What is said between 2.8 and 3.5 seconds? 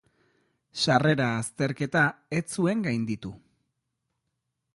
gainditu.